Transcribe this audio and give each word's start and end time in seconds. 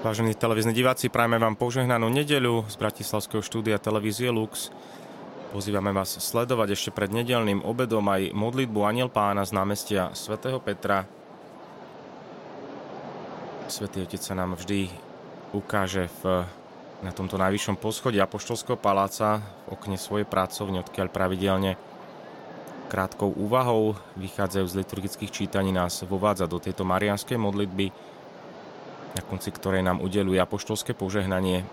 Vážení 0.00 0.32
televízni 0.32 0.72
diváci, 0.72 1.12
prajme 1.12 1.36
vám 1.36 1.60
požehnanú 1.60 2.08
nedeľu 2.08 2.64
z 2.72 2.80
Bratislavského 2.80 3.44
štúdia 3.44 3.76
televízie 3.76 4.32
Lux. 4.32 4.72
Pozývame 5.52 5.92
vás 5.92 6.16
sledovať 6.16 6.72
ešte 6.72 6.88
pred 6.88 7.12
nedelným 7.12 7.60
obedom 7.60 8.08
aj 8.08 8.32
modlitbu 8.32 8.80
Aniel 8.80 9.12
Pána 9.12 9.44
z 9.44 9.52
námestia 9.52 10.08
svätého 10.16 10.56
Petra. 10.56 11.04
Svetý 13.68 14.08
Otec 14.08 14.24
sa 14.24 14.32
nám 14.32 14.56
vždy 14.56 14.88
ukáže 15.52 16.08
v, 16.24 16.48
na 17.04 17.12
tomto 17.12 17.36
najvyššom 17.36 17.76
poschodí 17.76 18.24
Apoštolského 18.24 18.80
paláca 18.80 19.44
v 19.68 19.76
okne 19.76 20.00
svojej 20.00 20.24
pracovne, 20.24 20.80
odkiaľ 20.80 21.12
pravidelne 21.12 21.76
krátkou 22.88 23.36
úvahou 23.36 24.00
vychádzajú 24.16 24.64
z 24.64 24.78
liturgických 24.80 25.28
čítaní 25.28 25.76
nás 25.76 26.00
vovádza 26.08 26.48
do 26.48 26.56
tejto 26.56 26.88
marianskej 26.88 27.36
modlitby, 27.36 27.92
na 29.14 29.22
konci 29.26 29.50
ktorej 29.50 29.82
nám 29.82 29.98
udeluje 30.02 30.38
apoštolské 30.38 30.94
požehnanie 30.94 31.66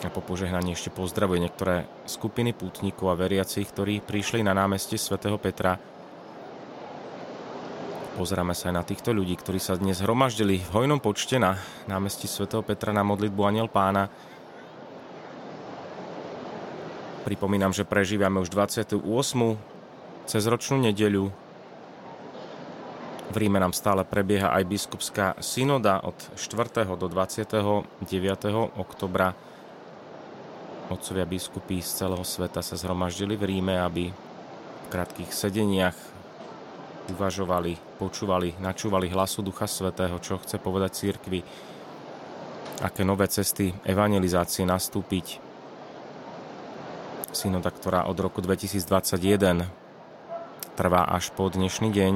a 0.00 0.08
po 0.08 0.24
požehnaní 0.24 0.72
ešte 0.72 0.88
pozdravuje 0.88 1.44
niektoré 1.44 1.84
skupiny 2.08 2.56
pútnikov 2.56 3.12
a 3.12 3.20
veriacich, 3.20 3.68
ktorí 3.68 4.00
prišli 4.00 4.40
na 4.40 4.56
námestie 4.56 4.96
svätého 4.96 5.36
Petra. 5.36 5.76
Pozeráme 8.16 8.56
sa 8.56 8.72
aj 8.72 8.74
na 8.80 8.84
týchto 8.84 9.12
ľudí, 9.12 9.36
ktorí 9.36 9.60
sa 9.60 9.76
dnes 9.76 10.00
hromaždili 10.00 10.56
v 10.60 10.72
hojnom 10.72 11.04
počte 11.04 11.36
na 11.36 11.60
námestí 11.84 12.24
svätého 12.24 12.64
Petra 12.64 12.96
na 12.96 13.04
modlitbu 13.04 13.40
Aniel 13.44 13.68
Pána. 13.68 14.08
Pripomínam, 17.28 17.76
že 17.76 17.84
prežívame 17.84 18.40
už 18.40 18.48
28. 18.48 19.04
cezročnú 20.24 20.76
nedeľu 20.80 21.28
v 23.30 23.36
Ríme 23.46 23.62
nám 23.62 23.70
stále 23.70 24.02
prebieha 24.02 24.50
aj 24.50 24.66
biskupská 24.66 25.38
synoda 25.38 26.02
od 26.02 26.18
4. 26.34 26.82
do 26.98 27.06
29. 27.06 27.86
oktobra. 28.74 29.38
Otcovia 30.90 31.22
biskupy 31.22 31.78
z 31.78 32.02
celého 32.02 32.26
sveta 32.26 32.58
sa 32.58 32.74
zhromaždili 32.74 33.38
v 33.38 33.46
Ríme, 33.46 33.78
aby 33.78 34.10
v 34.10 34.86
krátkých 34.90 35.30
sedeniach 35.30 35.94
uvažovali, 37.14 37.78
počúvali, 38.02 38.58
načúvali 38.58 39.06
hlasu 39.06 39.46
Ducha 39.46 39.70
Svetého, 39.70 40.18
čo 40.18 40.42
chce 40.42 40.58
povedať 40.58 40.90
církvi, 40.98 41.46
aké 42.82 43.06
nové 43.06 43.30
cesty 43.30 43.70
evangelizácie 43.86 44.66
nastúpiť. 44.66 45.38
Synoda, 47.30 47.70
ktorá 47.70 48.10
od 48.10 48.18
roku 48.18 48.42
2021 48.42 49.70
trvá 50.74 51.06
až 51.06 51.30
po 51.30 51.46
dnešný 51.46 51.94
deň, 51.94 52.14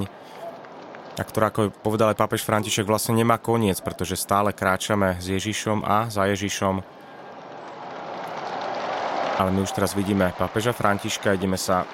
a 1.14 1.22
ktorá, 1.22 1.54
ako 1.54 1.70
povedal 1.70 2.10
aj 2.10 2.18
pápež 2.18 2.42
František, 2.42 2.90
vlastne 2.90 3.14
nemá 3.14 3.38
koniec, 3.38 3.78
pretože 3.78 4.18
stále 4.18 4.50
kráčame 4.50 5.14
s 5.22 5.30
Ježišom 5.30 5.86
a 5.86 6.10
za 6.10 6.26
Ježišom. 6.26 6.82
Ale 9.38 9.50
my 9.50 9.62
už 9.62 9.74
teraz 9.74 9.94
vidíme 9.94 10.34
pápeža 10.34 10.74
Františka, 10.74 11.38
ideme 11.38 11.58
sa 11.58 11.86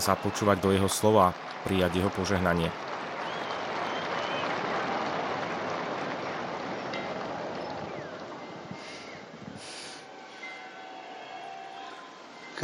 započúvať 0.00 0.56
do 0.60 0.72
jeho 0.72 0.88
slova, 0.88 1.36
prijať 1.68 2.00
jeho 2.00 2.10
požehnanie. 2.12 2.72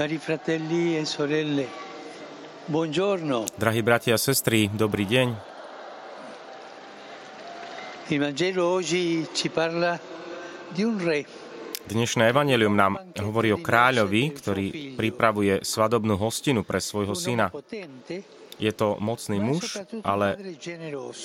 Cari 0.01 0.17
fratelli 0.17 0.97
e 0.97 1.05
sorelle, 1.05 1.69
buongiorno. 2.73 3.45
Drahí 3.61 3.85
bratia 3.85 4.17
a 4.17 4.21
sestry, 4.21 4.73
dobrý 4.73 5.05
deň. 5.05 5.50
Dnešné 11.91 12.23
evanelium 12.27 12.75
nám 12.75 12.99
hovorí 13.23 13.55
o 13.55 13.63
kráľovi, 13.63 14.23
ktorý 14.35 14.67
pripravuje 14.99 15.63
svadobnú 15.63 16.19
hostinu 16.19 16.67
pre 16.67 16.83
svojho 16.83 17.15
syna. 17.15 17.55
Je 18.61 18.73
to 18.77 19.01
mocný 19.01 19.41
muž, 19.41 19.81
ale 20.05 20.37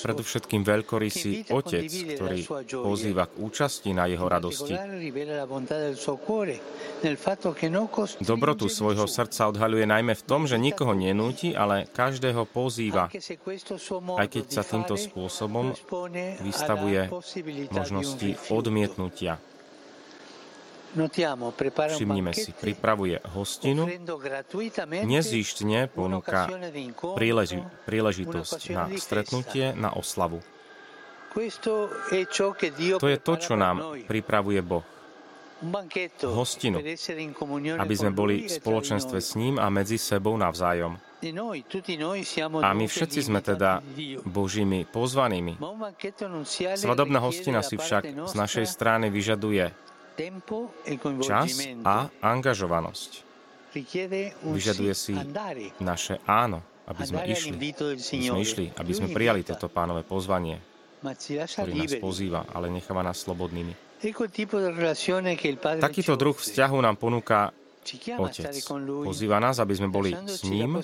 predovšetkým 0.08 0.64
veľkorysý 0.64 1.52
otec, 1.52 1.86
ktorý 2.16 2.40
pozýva 2.72 3.28
k 3.28 3.34
účasti 3.44 3.92
na 3.92 4.08
jeho 4.08 4.24
radosti. 4.24 4.72
Dobrotu 8.24 8.66
svojho 8.72 9.06
srdca 9.06 9.52
odhaľuje 9.52 9.86
najmä 9.86 10.14
v 10.16 10.24
tom, 10.24 10.48
že 10.48 10.56
nikoho 10.56 10.96
nenúti, 10.96 11.52
ale 11.52 11.92
každého 11.92 12.48
pozýva, 12.48 13.12
aj 14.16 14.28
keď 14.32 14.46
sa 14.48 14.64
týmto 14.64 14.96
spôsobom 14.96 15.76
vystavuje 16.40 17.12
možnosti 17.76 18.30
odmietnutia. 18.48 19.38
Všimnime 20.96 22.32
si, 22.32 22.56
pripravuje 22.56 23.20
hostinu, 23.36 23.84
nezíštne 25.04 25.92
ponúka 25.92 26.48
príleži, 27.20 27.60
príležitosť 27.84 28.62
na 28.72 28.88
stretnutie, 28.96 29.76
na 29.76 29.92
oslavu. 29.92 30.40
To 31.36 33.08
je 33.12 33.20
to, 33.20 33.34
čo 33.36 33.54
nám 33.60 33.84
pripravuje 34.08 34.64
Boh. 34.64 34.88
Hostinu, 36.24 36.84
aby 37.80 37.96
sme 37.96 38.12
boli 38.12 38.44
v 38.44 38.52
spoločenstve 38.52 39.20
s 39.24 39.40
ním 39.40 39.56
a 39.56 39.72
medzi 39.72 39.96
sebou 39.96 40.36
navzájom. 40.36 41.00
A 42.60 42.70
my 42.76 42.86
všetci 42.86 43.20
sme 43.24 43.40
teda 43.40 43.80
Božími 44.28 44.84
pozvanými. 44.84 45.56
Svadobná 46.76 47.20
hostina 47.24 47.64
si 47.64 47.80
však 47.80 48.04
z 48.28 48.34
našej 48.36 48.66
strany 48.68 49.08
vyžaduje 49.08 49.72
čas 51.22 51.50
a 51.84 52.10
angažovanosť. 52.24 53.12
Vyžaduje 54.48 54.94
si 54.96 55.14
naše 55.84 56.24
áno, 56.24 56.64
aby 56.88 57.02
sme 57.04 57.20
išli, 57.28 57.56
aby 57.56 58.00
sme 58.00 58.40
išli, 58.40 58.66
aby 58.72 58.92
sme 58.96 59.08
prijali 59.12 59.44
toto 59.44 59.68
pánové 59.68 60.08
pozvanie, 60.08 60.64
ktorý 61.04 61.72
nás 61.76 61.94
pozýva, 62.00 62.48
ale 62.56 62.72
necháva 62.72 63.04
nás 63.04 63.20
slobodnými. 63.20 63.76
Takýto 65.82 66.14
druh 66.16 66.38
vzťahu 66.38 66.78
nám 66.84 66.96
ponúka 66.96 67.52
Otec. 68.18 68.50
Pozýva 69.06 69.38
nás, 69.38 69.62
aby 69.62 69.78
sme 69.78 69.94
boli 69.94 70.10
s 70.26 70.42
ním 70.42 70.82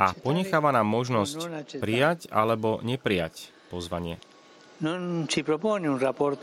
a 0.00 0.06
ponecháva 0.16 0.72
nám 0.72 0.88
možnosť 0.88 1.38
prijať 1.84 2.32
alebo 2.32 2.80
neprijať 2.80 3.52
pozvanie. 3.68 4.16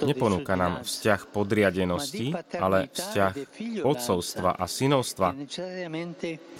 Neponúka 0.07 0.53
nám 0.55 0.87
vzťah 0.87 1.21
podriadenosti, 1.35 2.31
ale 2.55 2.87
vzťah 2.87 3.33
otcovstva 3.83 4.55
a 4.55 4.65
synovstva, 4.71 5.35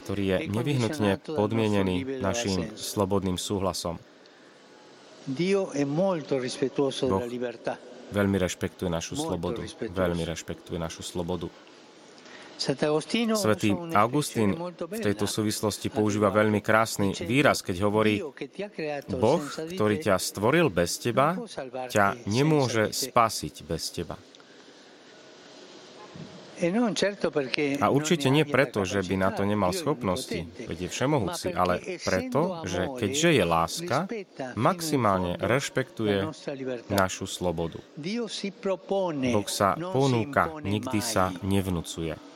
ktorý 0.03 0.23
je 0.27 0.37
nevyhnutne 0.51 1.11
podmienený 1.23 2.19
našim 2.19 2.75
slobodným 2.75 3.39
súhlasom. 3.39 3.95
Boh 5.31 5.71
veľmi 8.11 8.37
rešpektuje 8.37 8.89
našu 8.91 9.15
slobodu. 9.15 9.63
Veľmi 9.79 10.23
rešpektuje 10.27 10.75
našu 10.75 11.01
slobodu. 11.07 11.47
Svetý 12.61 13.73
Augustín 13.97 14.53
v 14.53 14.99
tejto 15.01 15.25
súvislosti 15.25 15.89
používa 15.89 16.29
veľmi 16.29 16.61
krásny 16.61 17.09
výraz, 17.25 17.65
keď 17.65 17.89
hovorí, 17.89 18.21
Boh, 19.17 19.41
ktorý 19.41 19.97
ťa 19.97 20.21
stvoril 20.21 20.69
bez 20.69 21.01
teba, 21.01 21.41
ťa 21.89 22.29
nemôže 22.29 22.93
spasiť 22.93 23.55
bez 23.65 23.83
teba. 23.89 24.13
A 27.81 27.87
určite 27.89 28.29
nie 28.29 28.45
preto, 28.45 28.85
že 28.85 29.01
by 29.01 29.15
na 29.17 29.33
to 29.33 29.41
nemal 29.41 29.73
schopnosti, 29.73 30.45
veď 30.69 30.77
je 30.85 30.89
všemohúci, 30.93 31.57
ale 31.57 31.81
preto, 32.05 32.61
že 32.69 32.85
keďže 33.01 33.29
je 33.41 33.45
láska, 33.49 33.97
maximálne 34.53 35.41
rešpektuje 35.41 36.29
našu 36.93 37.25
slobodu. 37.25 37.81
Boh 39.33 39.49
sa 39.49 39.73
ponúka, 39.73 40.53
nikdy 40.61 41.01
sa 41.01 41.33
nevnúcuje. 41.41 42.30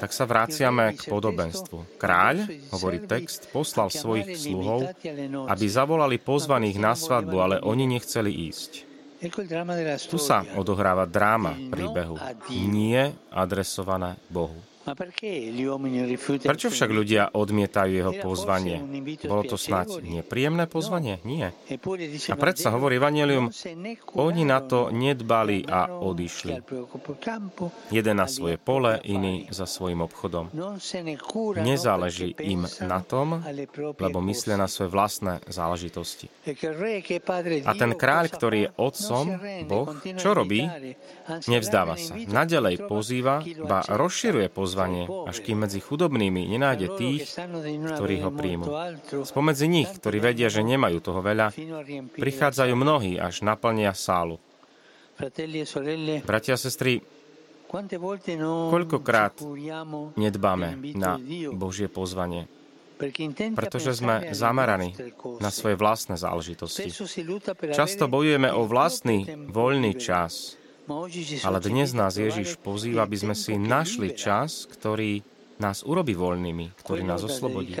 Tak 0.00 0.10
sa 0.10 0.24
vraciame 0.24 0.96
k 0.96 1.12
podobenstvu. 1.12 2.00
Kráľ, 2.00 2.48
hovorí 2.72 3.04
text, 3.04 3.52
poslal 3.52 3.92
svojich 3.92 4.34
sluhov, 4.40 4.88
aby 5.46 5.66
zavolali 5.68 6.16
pozvaných 6.16 6.76
na 6.80 6.96
svadbu, 6.96 7.36
ale 7.38 7.56
oni 7.60 7.84
nechceli 7.86 8.32
ísť. 8.48 8.88
Tu 10.10 10.18
sa 10.18 10.42
odohráva 10.58 11.06
dráma 11.06 11.54
príbehu, 11.70 12.18
nie 12.66 13.14
adresované 13.30 14.18
Bohu. 14.26 14.71
Prečo 16.42 16.68
však 16.74 16.90
ľudia 16.90 17.30
odmietajú 17.30 17.92
jeho 17.94 18.12
pozvanie? 18.18 18.82
Bolo 19.30 19.46
to 19.46 19.54
snáď 19.54 20.02
nepríjemné 20.02 20.66
pozvanie? 20.66 21.22
Nie. 21.22 21.54
A 22.26 22.34
predsa 22.34 22.74
hovorí 22.74 22.98
Evangelium, 22.98 23.54
oni 24.18 24.42
na 24.42 24.58
to 24.58 24.90
nedbali 24.90 25.62
a 25.70 25.86
odišli. 25.86 26.66
Jeden 27.94 28.16
na 28.18 28.26
svoje 28.26 28.58
pole, 28.58 28.98
iný 29.06 29.46
za 29.54 29.70
svojim 29.70 30.02
obchodom. 30.02 30.50
Nezáleží 31.62 32.34
im 32.42 32.66
na 32.82 33.00
tom, 33.06 33.38
lebo 34.02 34.18
myslia 34.26 34.58
na 34.58 34.66
svoje 34.66 34.90
vlastné 34.90 35.46
záležitosti. 35.46 36.26
A 37.62 37.72
ten 37.78 37.92
kráľ, 37.94 38.24
ktorý 38.34 38.58
je 38.66 38.68
otcom, 38.82 39.24
Boh, 39.70 39.94
čo 40.18 40.34
robí? 40.34 40.66
Nevzdáva 41.46 41.94
sa. 41.94 42.18
Nadalej 42.18 42.82
pozýva, 42.90 43.46
ba 43.62 43.86
rozširuje 43.86 44.50
pozvanie, 44.50 44.70
až 45.28 45.36
kým 45.44 45.64
medzi 45.64 45.78
chudobnými 45.78 46.48
nenájde 46.48 46.88
tých, 46.96 47.28
ktorí 47.96 48.24
ho 48.24 48.30
príjmu. 48.32 48.66
Spomedzi 49.22 49.66
nich, 49.68 49.88
ktorí 49.88 50.18
vedia, 50.18 50.48
že 50.48 50.64
nemajú 50.64 50.98
toho 51.04 51.20
veľa, 51.20 51.52
prichádzajú 52.16 52.74
mnohí, 52.74 53.20
až 53.20 53.44
naplnia 53.44 53.92
sálu. 53.92 54.40
Bratia 56.26 56.56
a 56.56 56.60
sestry, 56.60 57.04
koľkokrát 58.72 59.40
nedbáme 60.16 60.68
na 60.96 61.16
Božie 61.52 61.88
pozvanie, 61.88 62.48
pretože 63.56 63.96
sme 63.96 64.32
zameraní 64.36 64.92
na 65.40 65.48
svoje 65.48 65.76
vlastné 65.80 66.16
záležitosti. 66.20 66.92
Často 67.72 68.08
bojujeme 68.08 68.52
o 68.52 68.68
vlastný 68.68 69.26
voľný 69.48 69.96
čas, 69.96 70.60
ale 71.46 71.58
dnes 71.62 71.94
nás 71.94 72.18
Ježiš 72.18 72.58
pozýva, 72.58 73.06
aby 73.06 73.16
sme 73.18 73.34
si 73.38 73.54
našli 73.54 74.18
čas, 74.18 74.66
ktorý 74.66 75.22
nás 75.62 75.86
urobí 75.86 76.18
voľnými, 76.18 76.74
ktorý 76.82 77.06
nás 77.06 77.22
oslobodí. 77.22 77.78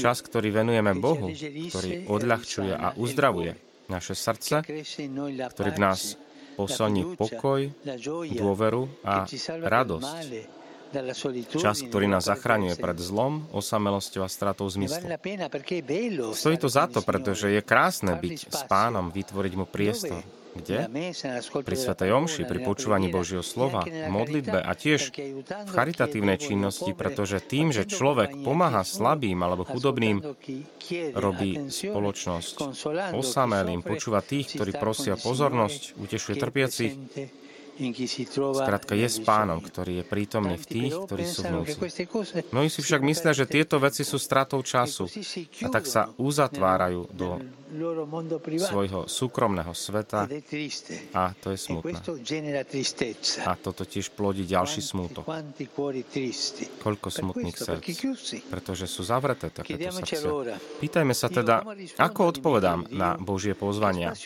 Čas, 0.00 0.24
ktorý 0.24 0.48
venujeme 0.48 0.96
Bohu, 0.96 1.28
ktorý 1.28 2.08
odľahčuje 2.08 2.72
a 2.72 2.96
uzdravuje 2.96 3.52
naše 3.92 4.16
srdce, 4.16 4.64
ktorý 5.52 5.70
v 5.76 5.80
nás 5.80 6.16
posilní 6.56 7.20
pokoj, 7.20 7.68
dôveru 8.32 8.88
a 9.04 9.28
radosť. 9.44 10.16
Čas, 11.52 11.84
ktorý 11.84 12.08
nás 12.08 12.32
zachraňuje 12.32 12.80
pred 12.80 12.96
zlom, 12.96 13.44
osamelosťou 13.52 14.24
a 14.24 14.28
stratou 14.32 14.64
zmyslu. 14.72 15.04
Stojí 16.32 16.56
to 16.56 16.68
za 16.72 16.88
to, 16.88 17.04
pretože 17.04 17.52
je 17.52 17.60
krásne 17.60 18.16
byť 18.16 18.48
s 18.48 18.60
pánom, 18.64 19.12
vytvoriť 19.12 19.52
mu 19.52 19.68
priestor. 19.68 20.24
Kde? 20.56 20.88
Pri 21.64 21.76
Svetej 21.76 22.10
Omši, 22.14 22.42
pri 22.48 22.60
počúvaní 22.64 23.12
Božieho 23.12 23.44
slova, 23.44 23.84
modlitbe 23.86 24.58
a 24.62 24.72
tiež 24.72 25.12
v 25.44 25.70
charitatívnej 25.70 26.40
činnosti, 26.40 26.96
pretože 26.96 27.42
tým, 27.44 27.70
že 27.74 27.84
človek 27.84 28.40
pomáha 28.40 28.82
slabým 28.82 29.38
alebo 29.44 29.68
chudobným, 29.68 30.24
robí 31.14 31.50
spoločnosť 31.68 32.56
osamelým, 33.12 33.84
počúva 33.84 34.24
tých, 34.24 34.56
ktorí 34.56 34.72
prosia 34.76 35.14
pozornosť, 35.14 35.98
utešuje 36.00 36.34
trpiacich, 36.38 36.92
Skrátka 38.34 38.98
je 38.98 39.06
s 39.06 39.22
pánom, 39.22 39.62
ktorý 39.62 40.02
je 40.02 40.04
prítomný 40.04 40.58
v 40.58 40.66
tých, 40.66 40.92
ktorí 40.98 41.22
sú 41.22 41.46
vnúci. 41.46 41.78
Mnohí 42.50 42.66
si 42.66 42.82
však 42.82 43.06
myslia, 43.06 43.30
že 43.30 43.46
tieto 43.46 43.78
veci 43.78 44.02
sú 44.02 44.18
stratou 44.18 44.58
času 44.66 45.06
a 45.62 45.68
tak 45.70 45.86
sa 45.86 46.10
uzatvárajú 46.18 47.06
do 47.14 47.38
svojho 48.58 49.04
súkromného 49.04 49.72
sveta 49.76 50.24
a 51.12 51.22
to 51.36 51.52
je 51.52 51.58
smutné. 51.60 52.00
A 53.44 53.52
toto 53.60 53.84
tiež 53.84 54.12
plodí 54.16 54.48
ďalší 54.48 54.80
smútok. 54.80 55.28
Koľko 56.80 57.08
smutných 57.12 57.56
srdc, 57.56 58.00
pretože 58.48 58.88
sú 58.88 59.04
zavreté 59.04 59.52
takéto 59.52 59.92
srdce. 59.92 60.24
Pýtajme 60.80 61.12
sa 61.12 61.28
teda, 61.28 61.62
ako 62.00 62.20
odpovedám 62.36 62.88
na 62.88 63.20
Božie 63.20 63.52
pozvania? 63.52 64.16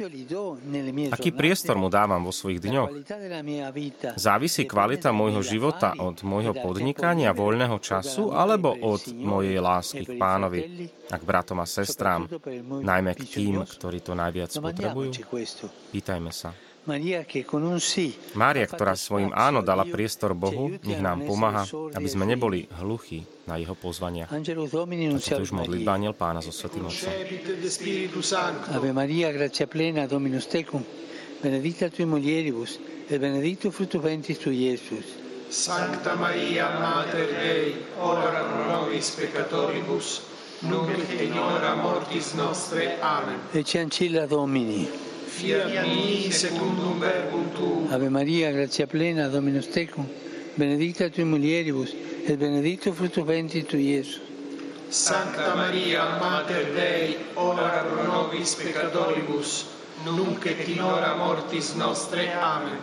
Aký 1.10 1.34
priestor 1.34 1.74
mu 1.74 1.90
dávam 1.90 2.22
vo 2.22 2.30
svojich 2.30 2.62
dňoch? 2.62 2.90
Závisí 4.14 4.64
kvalita 4.64 5.10
môjho 5.10 5.42
života 5.42 5.98
od 5.98 6.22
môjho 6.22 6.54
podnikania, 6.54 7.34
voľného 7.34 7.76
času 7.82 8.30
alebo 8.30 8.72
od 8.72 9.10
mojej 9.12 9.58
lásky 9.58 10.06
k 10.06 10.14
pánovi 10.14 10.60
a 11.10 11.16
k 11.18 11.24
bratom 11.26 11.58
a 11.60 11.66
sestrám, 11.66 12.30
najmä 12.62 13.12
k 13.18 13.31
tým, 13.32 13.64
ktorí 13.64 14.04
to 14.04 14.12
najviac 14.12 14.52
potrebujú? 14.52 15.10
Pýtajme 15.88 16.28
sa. 16.28 16.52
Mária, 18.34 18.66
ktorá 18.66 18.98
svojim 18.98 19.30
áno 19.30 19.62
dala 19.62 19.86
priestor 19.86 20.34
Bohu, 20.34 20.74
nech 20.82 20.98
nám 20.98 21.22
pomáha, 21.22 21.62
aby 21.94 22.08
sme 22.10 22.26
neboli 22.26 22.66
hluchí 22.82 23.22
na 23.46 23.54
jeho 23.54 23.78
pozvania. 23.78 24.26
A 24.26 24.34
to 24.42 25.42
už 25.46 25.54
modlitba 25.54 25.94
Aniel 25.94 26.18
Pána 26.18 26.42
so 26.42 26.50
Svetým 26.50 26.90
Otcom. 26.90 27.06
Ave 28.74 28.90
Maria, 28.90 29.30
gracia 29.30 29.70
plena, 29.70 30.10
Dominus 30.10 30.50
tecum, 30.50 30.82
benedicta 31.38 31.86
tui 31.86 32.02
mulieribus, 32.02 32.82
e 33.06 33.14
benedetto 33.14 33.70
frutto 33.70 34.02
ventris 34.02 34.42
tu, 34.42 34.50
Iesus. 34.50 35.06
Sancta 35.52 36.18
Maria, 36.18 36.66
Mater 36.82 37.30
Dei, 37.30 37.78
ora 38.02 38.42
pro 38.42 38.64
nobis 38.66 39.14
peccatoribus, 39.14 40.31
nunc 40.62 40.90
et 40.98 41.20
in 41.20 41.38
hora 41.38 41.74
mortis 41.74 42.32
nostre. 42.34 42.98
Amen. 43.00 43.38
Ecce 43.52 43.78
ancilla 43.78 44.26
Domini. 44.26 44.88
Fiat 45.26 45.86
mi 45.86 46.30
secundum 46.30 46.98
verbum 46.98 47.52
tu. 47.54 47.86
Ave 47.90 48.08
Maria, 48.08 48.50
grazia 48.52 48.86
plena, 48.86 49.28
Dominus 49.28 49.68
tecum, 49.68 50.06
benedicta 50.54 51.08
tui 51.08 51.24
mulieribus, 51.24 51.94
et 52.24 52.36
benedetto 52.36 52.92
frutto 52.92 53.24
ventris 53.24 53.64
tu, 53.64 53.76
Iesus. 53.76 54.20
Sancta 54.88 55.54
Maria, 55.54 56.18
Mater 56.18 56.72
Dei, 56.74 57.16
ora 57.34 57.82
pro 57.82 58.02
nobis 58.02 58.54
peccatoribus, 58.54 59.64
nunc 60.04 60.44
et 60.44 60.68
in 60.68 60.82
hora 60.82 61.14
mortis 61.14 61.72
nostre. 61.74 62.30
Amen. 62.32 62.78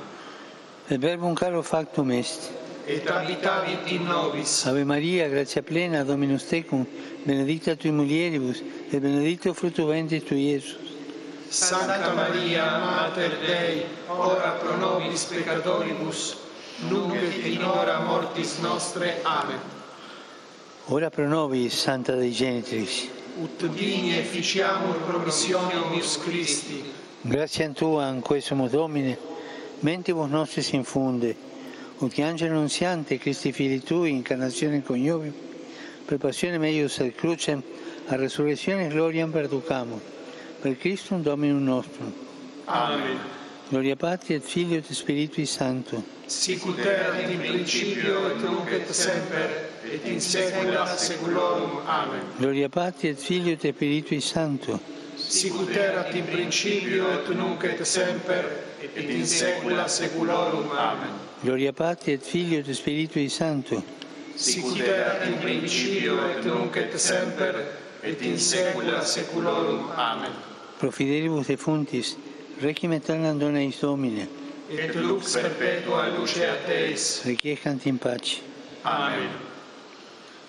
Il 0.87 0.97
verbum 0.97 1.35
caro 1.35 1.61
factum 1.61 2.09
est. 2.11 2.51
Et 2.89 3.05
abitavit 3.05 3.91
in 3.91 4.07
nobis. 4.07 4.65
Ave 4.65 4.83
Maria, 4.83 5.29
grazia 5.29 5.61
plena, 5.61 6.03
Dominus 6.03 6.47
tecum, 6.47 6.87
benedicta 7.23 7.75
tui 7.75 7.91
mulieribus, 7.91 8.63
et 8.89 8.99
benedictus 8.99 9.55
fructus 9.55 9.85
ventris 9.85 10.23
tui, 10.23 10.49
Iesus. 10.49 10.77
Santa 11.49 12.13
Maria, 12.15 12.79
Mater 12.79 13.37
Dei, 13.45 13.85
ora 14.07 14.57
pro 14.59 14.75
nobis 14.77 15.23
peccatoribus, 15.25 16.37
nunc 16.89 17.13
et 17.13 17.45
in 17.45 17.63
hora 17.63 17.99
mortis 17.99 18.57
nostre. 18.57 19.19
Amen. 19.21 19.59
Ora 20.87 21.11
pro 21.11 21.27
nobis, 21.27 21.75
Santa 21.75 22.15
Dei 22.15 22.31
Genitris. 22.31 23.07
Ut 23.39 23.67
digni 23.67 24.17
efficiamur 24.17 24.95
promissionis 25.05 26.17
Christi. 26.17 26.83
Grazie 27.21 27.65
a 27.65 27.69
Tua, 27.69 28.07
in 28.07 28.21
questo 28.21 28.55
Domine, 28.67 29.15
mentibus 29.81 30.27
nostris 30.27 30.71
infunde, 30.71 31.48
ut 31.99 32.13
che 32.13 32.23
angelo 32.23 32.55
annunziante, 32.55 33.17
Cristi 33.17 33.51
fili 33.51 33.81
tui, 33.81 34.11
incarnazione 34.11 34.81
coniovium, 34.81 35.33
per 36.05 36.17
passione 36.17 36.57
meius 36.57 36.99
ad 36.99 37.13
crucem, 37.13 37.61
a 38.07 38.15
resurrezione 38.15 38.87
gloriam 38.87 39.31
perducamur, 39.31 39.99
per 40.61 40.77
Christum 40.77 41.21
Dominum 41.21 41.63
nostrum. 41.63 42.13
Amen. 42.65 43.17
Gloria 43.69 43.95
Patri 43.95 44.33
et 44.33 44.43
Filio 44.43 44.77
et 44.77 44.91
Spiritui 44.91 45.45
Sancto. 45.45 46.03
Sicut 46.25 46.79
erat 46.79 47.29
in 47.29 47.39
principio 47.39 48.27
et 48.31 48.41
nunc 48.41 48.71
et 48.71 48.89
semper 48.91 49.69
et 49.83 50.05
in 50.05 50.19
saecula 50.19 50.85
saeculorum. 50.97 51.81
Amen. 51.85 52.21
Gloria 52.37 52.69
Patri 52.69 53.09
et 53.09 53.19
Filio 53.19 53.53
et 53.53 53.59
Spiritui 53.61 54.21
Sancto. 54.21 54.79
Sicut 55.27 55.75
erat 55.75 56.15
in 56.15 56.25
principio 56.25 57.09
et 57.11 57.29
nunc 57.35 57.63
et 57.63 57.85
semper 57.85 58.45
et 58.81 58.97
in 58.97 59.25
saecula 59.25 59.87
saeculorum. 59.87 60.71
Amen. 60.71 61.13
Gloria 61.43 61.73
Patri 61.73 62.13
et 62.13 62.23
Filio 62.23 62.59
et 62.59 62.73
Spiritui 62.73 63.29
Sancto. 63.29 63.83
Sicut 64.35 64.79
erat 64.79 65.27
in 65.27 65.37
principio 65.39 66.17
et 66.29 66.45
nunc 66.45 66.75
et 66.77 66.97
semper 66.97 67.65
et 68.01 68.21
in 68.21 68.37
saecula 68.37 69.01
saeculorum. 69.03 69.91
Amen. 69.95 70.31
Pro 70.79 70.91
fidelibus 70.91 71.47
defuntis, 71.47 72.15
requiem 72.61 72.93
aeternam 72.93 73.37
dona 73.39 73.59
eis 73.59 73.79
Domine. 73.81 74.27
Et 74.69 74.95
lux 74.95 75.33
perpetua 75.33 76.07
luce 76.17 76.45
a 76.45 76.55
Teis. 76.65 77.21
Requiescant 77.25 77.85
in 77.85 77.97
pace. 77.97 78.41
Amen. 78.85 79.29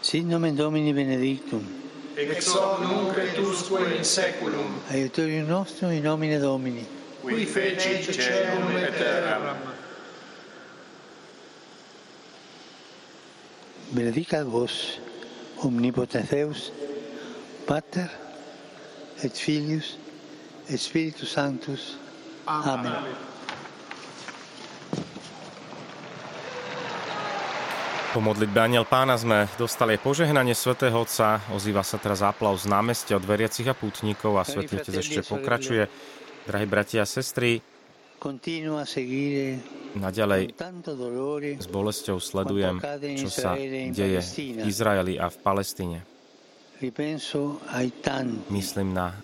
Sit 0.00 0.24
nomen 0.24 0.54
Domini 0.54 0.92
benedictum. 0.92 1.79
ex 2.20 2.48
hoc 2.54 2.80
nunc 2.80 3.18
et 3.18 3.38
usque 3.38 3.80
in 3.96 4.04
saeculum 4.04 4.80
Aiutorium 4.90 5.46
nostrum 5.46 5.90
in 5.90 6.02
nomine 6.02 6.40
Domini. 6.40 6.84
Qui 7.22 7.46
fecit 7.46 8.16
caelum 8.16 8.76
et 8.76 8.96
terram. 8.96 9.56
Benedicat 13.92 14.44
vos 14.44 15.00
omnipotens 15.62 16.28
Deus 16.30 16.72
Pater 17.66 18.08
et 19.22 19.30
Filius 19.30 19.98
et 20.68 20.76
Spiritus 20.76 21.30
Sanctus. 21.30 21.98
Amen, 22.46 22.86
Amen. 22.86 23.29
Po 28.10 28.18
modlitbe 28.18 28.58
Aniel 28.58 28.82
pána 28.90 29.14
sme 29.14 29.46
dostali 29.54 29.94
požehnanie 29.94 30.50
svätého 30.50 30.98
Otca. 30.98 31.38
Ozýva 31.54 31.86
sa 31.86 31.94
teraz 31.94 32.26
aplauz 32.26 32.66
z 32.66 32.72
námestia 32.74 33.14
od 33.14 33.22
veriacich 33.22 33.70
a 33.70 33.74
pútnikov 33.78 34.34
a 34.34 34.42
svätý 34.42 34.82
Otec 34.82 34.98
ešte 34.98 35.22
pokračuje. 35.22 35.86
Drahí 36.42 36.66
bratia 36.66 37.06
a 37.06 37.08
sestry, 37.08 37.62
naďalej 39.94 40.42
s 41.54 41.66
bolesťou 41.70 42.18
sledujem, 42.18 42.82
čo 43.14 43.30
sa 43.30 43.54
deje 43.94 44.18
v 44.58 44.66
Izraeli 44.66 45.14
a 45.14 45.30
v 45.30 45.36
Palestíne. 45.46 46.02
Myslím 48.50 48.88
na 48.90 49.14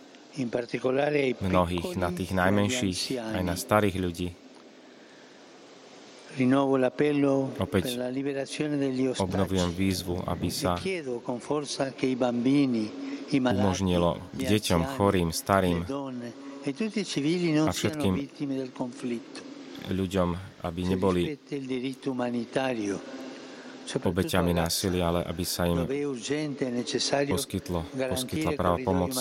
mnohých, 1.42 1.90
na 1.98 2.14
tých 2.14 2.30
najmenších, 2.38 3.00
aj 3.18 3.42
na 3.42 3.58
starých 3.58 3.96
ľudí, 3.98 4.30
Opäť 7.56 7.96
obnovujem 9.16 9.70
výzvu, 9.72 10.20
aby 10.28 10.48
sa 10.52 10.76
umožnilo 13.32 14.10
deťom, 14.36 14.80
chorým, 15.00 15.32
starým 15.32 15.80
a 17.64 17.72
všetkým 17.72 18.14
ľuďom, 19.86 20.28
aby 20.66 20.80
neboli 20.82 21.38
obeťami 23.86 24.50
násilia, 24.50 25.14
ale 25.14 25.20
aby 25.24 25.44
sa 25.46 25.62
im 25.70 25.86
poskytlo, 27.30 27.86
poskytla 27.94 28.50
práva 28.58 28.78
pomoc, 28.82 29.14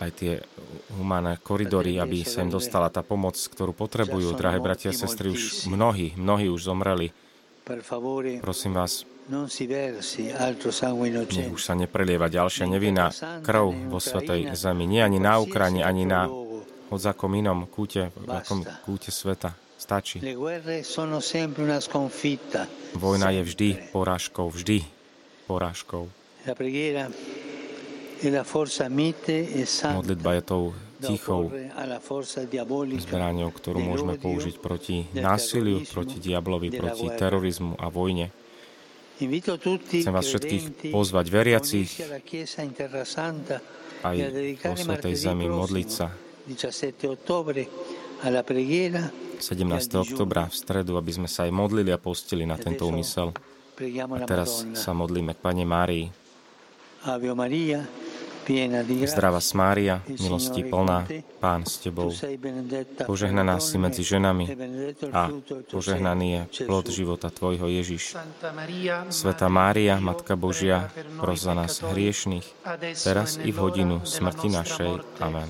aj 0.00 0.10
tie 0.16 0.32
humánne 0.96 1.36
koridory, 1.44 2.00
aby 2.00 2.24
sa 2.24 2.40
im 2.40 2.50
dostala 2.50 2.88
tá 2.88 3.04
pomoc, 3.04 3.36
ktorú 3.36 3.76
potrebujú. 3.76 4.32
Drahé 4.32 4.58
bratia 4.58 4.90
a 4.90 4.96
sestry, 4.96 5.30
už 5.30 5.68
mnohí, 5.68 6.16
mnohí 6.16 6.48
už 6.48 6.72
zomreli. 6.72 7.12
Prosím 8.40 8.72
vás, 8.74 9.04
nech 11.30 11.52
už 11.54 11.62
sa 11.62 11.74
neprelieva 11.78 12.26
ďalšia 12.26 12.66
nevinná 12.66 13.14
krv 13.46 13.92
vo 13.92 14.02
Svetej 14.02 14.50
Zemi. 14.58 14.90
Nie 14.90 15.06
ani 15.06 15.22
na 15.22 15.38
Ukrajine, 15.38 15.86
ani 15.86 16.02
na 16.02 16.26
hodzakom 16.90 17.30
inom 17.38 17.70
kúte, 17.70 18.10
akom 18.26 18.66
kúte 18.82 19.14
sveta. 19.14 19.54
Stačí. 19.80 20.20
Vojna 22.92 23.28
je 23.32 23.42
vždy 23.48 23.68
porážkou, 23.96 24.52
vždy 24.52 24.84
porážkou. 25.48 26.04
Modlitba 28.20 30.36
je 30.36 30.42
tou 30.44 30.76
tichou 31.00 31.48
zbraňou, 33.00 33.48
ktorú 33.48 33.80
môžeme 33.80 34.20
použiť 34.20 34.60
proti 34.60 35.08
násiliu, 35.16 35.80
proti 35.88 36.20
diablovi, 36.20 36.68
proti 36.76 37.08
terorizmu 37.08 37.80
a 37.80 37.88
vojne. 37.88 38.28
Chcem 39.20 40.12
vás 40.12 40.28
všetkých 40.28 40.92
pozvať 40.92 41.26
veriacich 41.28 41.88
aj 44.00 44.16
vo 44.64 44.74
Svetej 44.76 45.14
Zemi 45.16 45.48
modliť 45.48 45.88
sa 45.88 46.12
17. 49.40 49.96
oktobra 49.96 50.48
v 50.48 50.54
stredu, 50.56 51.00
aby 51.00 51.12
sme 51.16 51.28
sa 51.28 51.48
aj 51.48 51.52
modlili 51.52 51.92
a 51.92 52.00
postili 52.00 52.44
na 52.44 52.60
tento 52.60 52.84
úmysel. 52.84 53.32
A 53.80 54.18
teraz 54.28 54.68
sa 54.76 54.92
modlíme 54.92 55.32
k 55.32 55.40
Pane 55.40 55.64
Márii. 55.64 56.12
Ave 57.00 57.32
Maria, 57.32 57.80
Zdravá 59.06 59.38
Mária, 59.54 60.02
milosti 60.18 60.66
plná, 60.66 61.06
Pán 61.38 61.62
s 61.62 61.78
Tebou. 61.78 62.10
Požehnaná 63.06 63.62
si 63.62 63.78
medzi 63.78 64.02
ženami 64.02 64.50
a 65.14 65.30
požehnaný 65.70 66.26
je 66.50 66.66
plod 66.66 66.90
života 66.90 67.30
Tvojho 67.30 67.70
Ježiš. 67.70 68.18
Sveta 69.08 69.46
Mária, 69.46 70.02
Matka 70.02 70.34
Božia, 70.34 70.90
pros 71.22 71.46
za 71.46 71.54
nás 71.54 71.78
hriešných, 71.78 72.46
teraz 73.06 73.38
i 73.38 73.54
v 73.54 73.58
hodinu 73.62 74.02
smrti 74.02 74.48
našej. 74.50 74.90
Amen. 75.22 75.48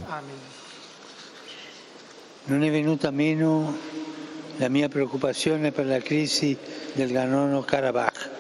Non 2.49 2.65
è 2.65 2.71
venuta 2.71 3.13
meno 3.13 3.73
la 4.59 4.69
mia 4.69 4.89
preoccupazione 4.89 5.73
per 5.73 5.87
la 5.87 6.01
crisi 6.01 6.57
del 6.93 7.13
Nagorno-Karabakh 7.13 8.40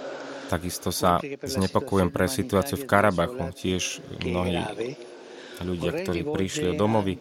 Takisto 0.51 0.91
sa 0.91 1.23
znepokojujem 1.23 2.11
pre 2.11 2.27
situáciu 2.27 2.83
v 2.83 2.85
Karabachu. 2.91 3.55
Tiež 3.55 4.03
mnohí 4.27 4.59
ľudia, 5.63 5.91
ktorí 6.03 6.27
prišli 6.27 6.67
o 6.71 6.75
domovy, 6.75 7.15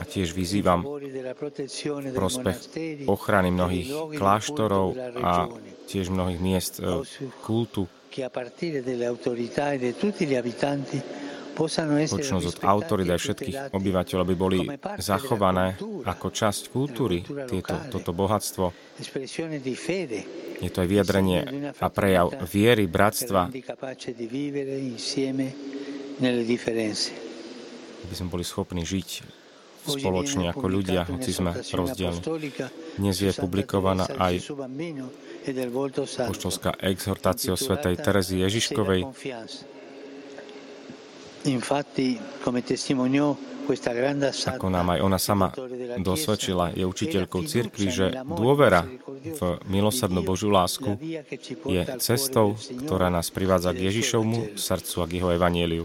a 0.00 0.04
tiež 0.04 0.36
vyzývam 0.36 0.84
prospech 2.12 2.56
ochrany 3.08 3.48
mnohých 3.52 3.88
kláštorov 4.20 4.92
a 5.16 5.48
tiež 5.88 6.12
mnohých 6.12 6.40
miest 6.40 6.76
e, 6.76 7.00
kultu 7.40 7.88
počnúť 11.60 12.44
od 12.48 12.56
autorít 12.64 13.12
aj 13.12 13.20
všetkých 13.20 13.56
obyvateľov, 13.76 14.22
aby 14.24 14.36
boli 14.36 14.64
zachované 14.96 15.76
ako 16.08 16.26
časť 16.32 16.72
kultúry, 16.72 17.20
tieto, 17.24 17.76
toto 17.92 18.16
bohatstvo. 18.16 18.72
Je 20.60 20.70
to 20.72 20.78
aj 20.80 20.88
vyjadrenie 20.88 21.72
a 21.76 21.86
prejav 21.92 22.32
viery, 22.48 22.88
bratstva, 22.88 23.52
aby 28.00 28.14
sme 28.16 28.28
boli 28.32 28.44
schopní 28.44 28.82
žiť 28.84 29.08
spoločne 29.80 30.52
ako 30.52 30.66
ľudia, 30.68 31.08
hoci 31.08 31.32
sme 31.32 31.56
rozdielni. 31.56 32.20
Dnes 33.00 33.16
je 33.16 33.32
publikovaná 33.32 34.04
aj 34.20 34.44
poštolská 36.28 36.76
exhortácia 36.84 37.56
o 37.56 37.58
svätej 37.58 37.96
Terezy 37.96 38.44
Ježiškovej, 38.44 39.08
ako 44.50 44.66
nám 44.66 44.98
aj 44.98 45.00
ona 45.00 45.18
sama 45.20 45.48
dosvedčila, 46.02 46.74
je 46.74 46.82
učiteľkou 46.82 47.42
cirkvi, 47.46 47.86
že 47.86 48.06
dôvera 48.26 48.82
v 49.22 49.42
milosrdnú 49.70 50.26
Božiu 50.26 50.50
lásku 50.50 50.98
je 51.64 51.82
cestou, 52.02 52.58
ktorá 52.58 53.08
nás 53.08 53.30
privádza 53.30 53.70
k 53.70 53.88
Ježišovmu 53.92 54.58
srdcu 54.58 54.96
a 55.00 55.04
k 55.06 55.12
jeho 55.22 55.30
evanieliu. 55.30 55.84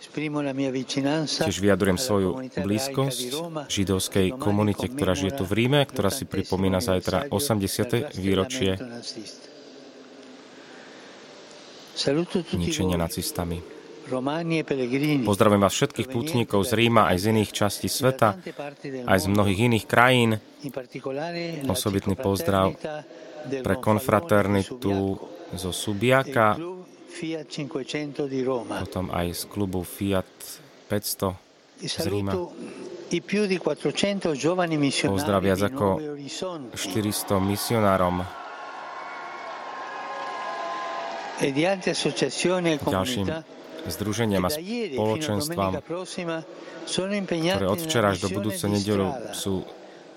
Tiež 0.00 1.56
vyjadrujem 1.60 1.98
svoju 2.00 2.30
blízkosť 2.56 3.20
židovskej 3.68 4.26
komunite, 4.40 4.88
ktorá 4.88 5.12
žije 5.12 5.36
tu 5.36 5.44
v 5.44 5.52
Ríme, 5.60 5.84
ktorá 5.84 6.08
si 6.08 6.24
pripomína 6.24 6.80
zajtra 6.80 7.28
80. 7.28 8.16
výročie 8.16 8.80
ničenia 12.56 12.96
nacistami. 12.96 13.79
Pozdravujem 14.10 15.62
vás 15.62 15.74
všetkých 15.78 16.08
pútnikov 16.10 16.66
z 16.66 16.72
Ríma 16.74 17.06
aj 17.14 17.16
z 17.22 17.24
iných 17.30 17.50
častí 17.54 17.86
sveta, 17.86 18.42
aj 19.06 19.18
z 19.22 19.26
mnohých 19.30 19.70
iných 19.70 19.86
krajín. 19.86 20.34
Osobitný 21.70 22.18
pozdrav 22.18 22.74
pre 23.46 23.74
konfraternitu 23.78 25.14
zo 25.54 25.70
Subiaka, 25.70 26.58
potom 28.82 29.06
aj 29.14 29.26
z 29.30 29.42
klubu 29.46 29.86
Fiat 29.86 30.26
500 30.90 31.86
z 31.86 32.06
Ríma. 32.10 32.34
Pozdrav 35.06 35.40
viac 35.42 35.60
ako 35.70 35.86
400 36.74 37.38
misionárom. 37.42 38.26
Ďalším 42.90 43.26
združeniam 43.88 44.44
a 44.44 44.50
spoločenstvám, 44.52 45.72
ktoré 46.84 47.66
od 47.68 47.80
včera 47.80 48.12
až 48.12 48.26
do 48.26 48.28
budúce 48.34 48.68
nedelu 48.68 49.32
sú 49.32 49.64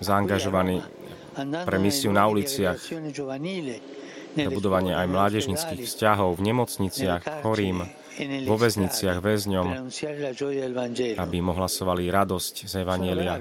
zaangažovaní 0.02 0.82
pre 1.64 1.76
misiu 1.80 2.12
na 2.12 2.28
uliciach, 2.28 2.78
pre 4.34 4.50
budovanie 4.50 4.92
aj 4.94 5.06
mládežnických 5.06 5.86
vzťahov 5.86 6.36
v 6.36 6.42
nemocniciach, 6.50 7.46
chorým, 7.46 7.86
vo 8.46 8.56
väzniciach 8.56 9.18
väzňom, 9.18 9.66
aby 11.18 11.34
im 11.38 11.48
ohlasovali 11.50 12.06
radosť 12.10 12.54
z 12.70 12.74
Evanielia. 12.86 13.38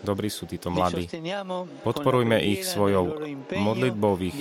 Dobrí 0.00 0.28
sú 0.32 0.48
títo 0.48 0.72
mladí. 0.72 1.08
Podporujme 1.84 2.40
ich 2.40 2.64
svojou 2.64 3.20
modlitbou, 3.52 4.16
ich 4.24 4.36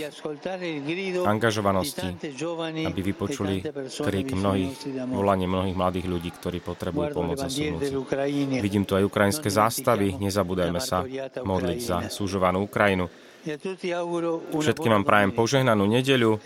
angažovanosti, 1.23 2.15
aby 2.87 2.99
vypočuli 3.03 3.65
krik 3.99 4.31
mnohých, 4.31 4.73
volanie 5.11 5.47
mnohých 5.49 5.75
mladých 5.75 6.05
ľudí, 6.07 6.29
ktorí 6.31 6.63
potrebujú 6.63 7.07
pomoc 7.11 7.43
a 7.43 7.51
súnoci. 7.51 7.93
Vidím 8.63 8.87
tu 8.87 8.95
aj 8.95 9.03
ukrajinské 9.03 9.51
zástavy, 9.51 10.15
nezabúdajme 10.19 10.79
sa 10.79 11.03
modliť 11.43 11.79
za 11.83 11.97
súžovanú 12.07 12.65
Ukrajinu. 12.65 13.11
Všetkým 13.43 14.91
vám 14.95 15.03
prajem 15.03 15.35
požehnanú 15.35 15.83
nedeľu 15.83 16.39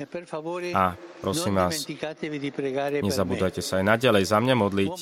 a 0.73 0.97
prosím 1.21 1.61
vás, 1.61 1.85
nezabúdajte 3.05 3.61
sa 3.61 3.77
aj 3.77 3.85
naďalej 3.85 4.23
za 4.25 4.41
mňa 4.41 4.55
modliť. 4.57 4.93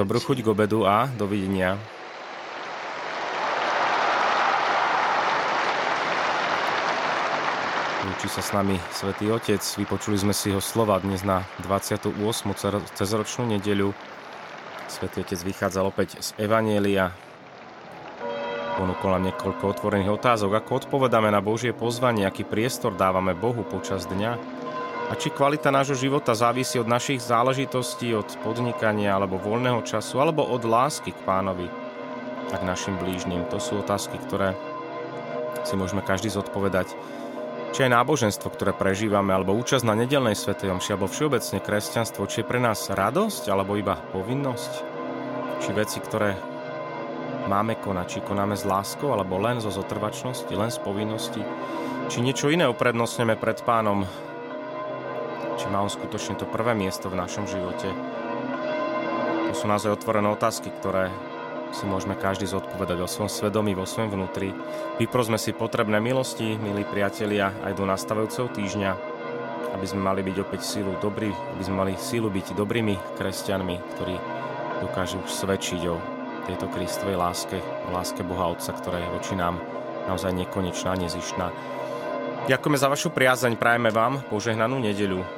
Dobrú 0.00 0.16
chuť 0.16 0.40
k 0.40 0.46
obedu 0.48 0.88
a 0.88 1.12
dovidenia. 1.12 1.76
Lúči 8.08 8.32
sa 8.32 8.40
s 8.40 8.56
nami 8.56 8.80
Svetý 8.88 9.28
Otec. 9.28 9.60
Vypočuli 9.60 10.16
sme 10.16 10.32
si 10.32 10.48
jeho 10.48 10.64
slova 10.64 10.96
dnes 11.04 11.20
na 11.20 11.44
28. 11.68 12.16
cezročnú 12.96 13.44
nedeľu. 13.44 13.92
Svetý 14.88 15.20
Otec 15.20 15.36
vychádzal 15.36 15.84
opäť 15.84 16.16
z 16.16 16.32
Evanielia 16.40 17.12
Ponúkol 18.78 19.18
nám 19.18 19.34
niekoľko 19.34 19.74
otvorených 19.74 20.14
otázok. 20.14 20.54
Ako 20.62 20.86
odpovedáme 20.86 21.34
na 21.34 21.42
Božie 21.42 21.74
pozvanie, 21.74 22.22
aký 22.22 22.46
priestor 22.46 22.94
dávame 22.94 23.34
Bohu 23.34 23.66
počas 23.66 24.06
dňa? 24.06 24.32
A 25.10 25.18
či 25.18 25.34
kvalita 25.34 25.74
nášho 25.74 25.98
života 25.98 26.38
závisí 26.38 26.78
od 26.78 26.86
našich 26.86 27.18
záležitostí, 27.18 28.14
od 28.14 28.30
podnikania 28.46 29.18
alebo 29.18 29.34
voľného 29.34 29.82
času, 29.82 30.22
alebo 30.22 30.46
od 30.46 30.62
lásky 30.62 31.10
k 31.10 31.24
pánovi 31.26 31.66
a 32.48 32.54
k 32.54 32.62
našim 32.62 32.94
blížnym. 33.02 33.50
To 33.50 33.58
sú 33.58 33.82
otázky, 33.82 34.14
ktoré 34.14 34.54
si 35.66 35.74
môžeme 35.74 36.06
každý 36.06 36.30
zodpovedať 36.30 36.94
či 37.74 37.84
aj 37.84 38.00
náboženstvo, 38.00 38.48
ktoré 38.48 38.72
prežívame, 38.72 39.36
alebo 39.36 39.52
účasť 39.52 39.84
na 39.84 39.92
nedelnej 39.92 40.32
svetej 40.32 40.72
omši, 40.72 40.96
alebo 40.96 41.10
všeobecne 41.10 41.60
kresťanstvo, 41.60 42.24
či 42.24 42.40
je 42.40 42.48
pre 42.48 42.62
nás 42.62 42.88
radosť, 42.88 43.52
alebo 43.52 43.76
iba 43.76 43.98
povinnosť, 44.14 44.72
či 45.60 45.70
veci, 45.76 46.00
ktoré 46.00 46.47
máme 47.48 47.80
konať, 47.80 48.06
či 48.06 48.18
konáme 48.20 48.52
s 48.52 48.68
láskou, 48.68 49.16
alebo 49.16 49.40
len 49.40 49.64
zo 49.64 49.72
zotrvačnosti, 49.72 50.52
len 50.52 50.68
z 50.68 50.78
povinnosti, 50.84 51.40
či 52.12 52.20
niečo 52.20 52.52
iné 52.52 52.68
uprednostneme 52.68 53.40
pred 53.40 53.64
pánom, 53.64 54.04
či 55.56 55.66
má 55.72 55.80
on 55.80 55.88
skutočne 55.88 56.36
to 56.36 56.44
prvé 56.44 56.76
miesto 56.76 57.08
v 57.08 57.16
našom 57.16 57.48
živote. 57.48 57.88
To 59.48 59.56
sú 59.56 59.64
naozaj 59.64 59.96
otvorené 59.96 60.28
otázky, 60.28 60.68
ktoré 60.68 61.08
si 61.72 61.84
môžeme 61.88 62.16
každý 62.16 62.48
zodpovedať 62.48 63.00
o 63.00 63.08
svojom 63.08 63.32
svedomí, 63.32 63.72
vo 63.72 63.88
svojom 63.88 64.12
vnútri. 64.12 64.52
Vyprosme 65.00 65.40
si 65.40 65.56
potrebné 65.56 66.00
milosti, 66.00 66.56
milí 66.56 66.84
priatelia, 66.84 67.52
aj 67.64 67.76
do 67.76 67.84
nastavujúceho 67.88 68.48
týždňa, 68.52 68.90
aby 69.76 69.84
sme 69.88 70.04
mali 70.04 70.20
byť 70.24 70.36
opäť 70.40 70.60
sílu 70.64 70.96
dobrý, 71.00 71.32
aby 71.32 71.62
sme 71.64 71.76
mali 71.84 71.92
sílu 71.96 72.32
byť 72.32 72.56
dobrými 72.56 73.20
kresťanmi, 73.20 73.76
ktorí 73.96 74.16
dokážu 74.80 75.20
svedčiť 75.28 75.82
o 75.92 76.17
tejto 76.48 76.72
Kristovej 76.72 77.20
láske, 77.20 77.60
o 77.60 77.92
láske 77.92 78.24
Boha 78.24 78.48
Otca, 78.48 78.72
ktorá 78.72 78.96
je 79.04 79.12
voči 79.12 79.36
nám 79.36 79.60
naozaj 80.08 80.32
nekonečná, 80.32 80.96
nezištná. 80.96 81.52
Ďakujeme 82.48 82.80
za 82.80 82.88
vašu 82.88 83.12
priazeň, 83.12 83.60
prajeme 83.60 83.92
vám 83.92 84.24
požehnanú 84.32 84.80
nedeľu. 84.80 85.37